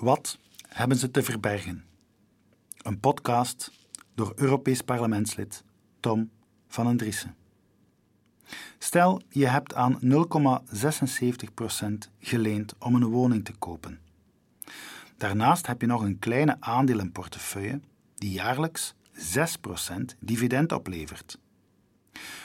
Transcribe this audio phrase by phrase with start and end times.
[0.00, 0.38] Wat
[0.68, 1.84] hebben ze te verbergen?
[2.82, 3.70] Een podcast
[4.14, 5.64] door Europees parlementslid
[6.00, 6.30] Tom
[6.68, 7.36] van den Driessen.
[8.78, 10.08] Stel, je hebt aan 0,76%
[12.18, 14.00] geleend om een woning te kopen.
[15.16, 17.80] Daarnaast heb je nog een kleine aandelenportefeuille
[18.14, 21.38] die jaarlijks 6% dividend oplevert.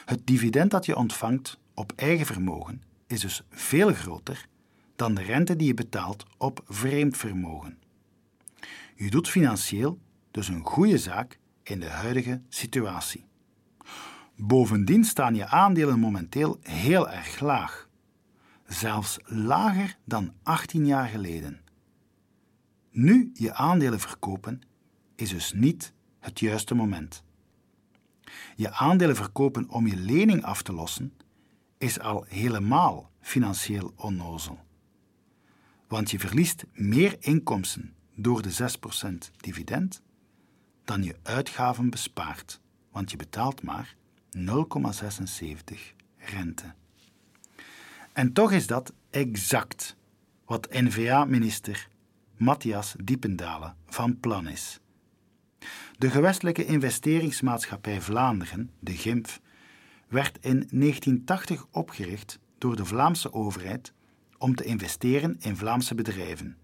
[0.06, 4.48] Het dividend dat je ontvangt op eigen vermogen is dus veel groter
[4.96, 7.78] dan de rente die je betaalt op vreemd vermogen.
[8.96, 10.00] Je doet financieel
[10.32, 13.26] dus een goede zaak in de huidige situatie.
[14.36, 17.90] Bovendien staan je aandelen momenteel heel erg laag,
[18.68, 21.62] zelfs lager dan 18 jaar geleden.
[22.92, 24.62] Nu je aandelen verkopen
[25.16, 27.24] is dus niet het juiste moment.
[28.56, 31.14] Je aandelen verkopen om je lening af te lossen
[31.78, 34.65] is al helemaal financieel onnozel.
[35.88, 40.02] Want je verliest meer inkomsten door de 6% dividend
[40.84, 43.96] dan je uitgaven bespaart, want je betaalt maar
[44.38, 44.44] 0,76
[46.18, 46.74] rente.
[48.14, 49.96] En toch is dat exact
[50.46, 51.88] wat NVA-minister
[52.38, 54.80] Matthias Diependalen van plan is.
[55.98, 59.42] De gewestelijke investeringsmaatschappij Vlaanderen, de GIMF,
[60.08, 63.94] werd in 1980 opgericht door de Vlaamse overheid
[64.38, 66.58] om te investeren in Vlaamse bedrijven,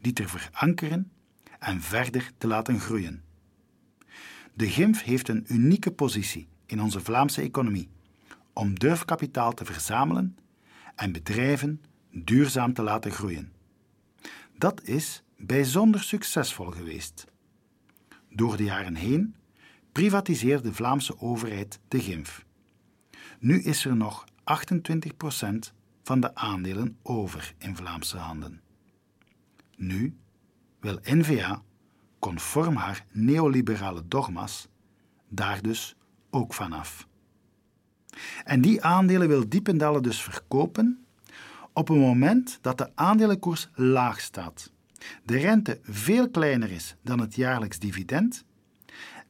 [0.00, 1.10] die te verankeren
[1.58, 3.22] en verder te laten groeien.
[4.54, 7.88] De GIMF heeft een unieke positie in onze Vlaamse economie
[8.52, 10.36] om durfkapitaal te verzamelen
[10.94, 13.52] en bedrijven duurzaam te laten groeien.
[14.56, 17.24] Dat is bijzonder succesvol geweest.
[18.30, 19.34] Door de jaren heen
[19.92, 22.44] privatiseerde de Vlaamse overheid de GIMF.
[23.38, 24.24] Nu is er nog
[24.64, 25.76] 28%
[26.08, 28.60] van de aandelen over in Vlaamse handen.
[29.76, 30.16] Nu
[30.80, 31.62] wil NVA,
[32.18, 34.68] conform haar neoliberale dogma's,
[35.28, 35.96] daar dus
[36.30, 37.08] ook vanaf.
[38.44, 41.06] En die aandelen wil Diependalen dus verkopen
[41.72, 44.72] op een moment dat de aandelenkoers laag staat,
[45.24, 48.44] de rente veel kleiner is dan het jaarlijks dividend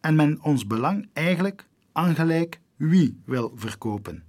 [0.01, 4.25] en men ons belang eigenlijk aangelijk wie wil verkopen.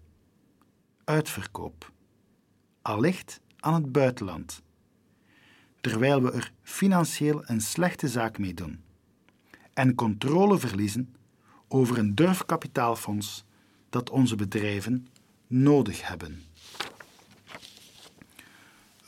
[1.04, 1.98] Uitverkoop.
[2.82, 4.62] Allicht aan het buitenland.
[5.82, 8.84] Terwijl we er financieel een slechte zaak mee doen
[9.74, 11.16] en controle verliezen
[11.68, 13.46] over een durfkapitaalfonds
[13.90, 15.08] dat onze bedrijven
[15.48, 16.44] nodig hebben.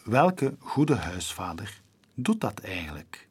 [0.04, 1.82] Welke goede huisvader
[2.14, 3.28] doet dat eigenlijk?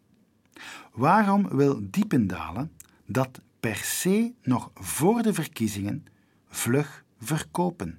[0.92, 2.72] Waarom wil Diependalen
[3.06, 6.06] dat per se nog voor de verkiezingen
[6.48, 7.98] vlug verkopen?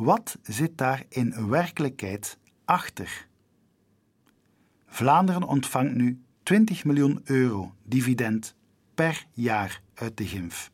[0.00, 3.26] Wat zit daar in werkelijkheid achter?
[4.86, 8.54] Vlaanderen ontvangt nu 20 miljoen euro dividend
[8.94, 10.70] per jaar uit de GIMF.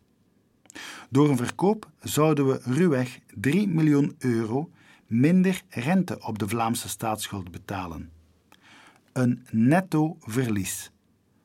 [1.10, 4.70] Door een verkoop zouden we ruwweg 3 miljoen euro
[5.06, 8.10] minder rente op de Vlaamse staatsschuld betalen.
[9.12, 10.90] Een netto verlies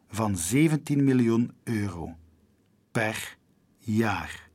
[0.09, 2.16] van 17 miljoen euro
[2.91, 3.38] per
[3.80, 4.50] jaar.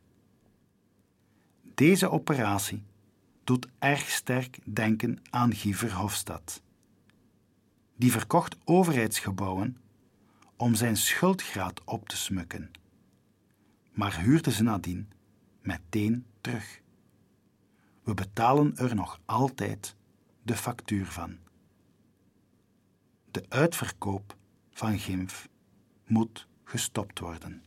[1.75, 2.83] Deze operatie
[3.47, 6.63] doet erg sterk denken aan Guy Verhofstadt.
[7.97, 9.77] Die verkocht overheidsgebouwen
[10.57, 12.71] om zijn schuldgraad op te smukken,
[13.93, 15.09] maar huurde ze nadien
[15.61, 16.81] meteen terug.
[18.03, 19.97] We betalen er nog altijd
[20.43, 21.39] de factuur van.
[23.31, 24.37] De uitverkoop
[24.71, 25.49] van Gimf
[26.07, 27.63] moet gestopt worden.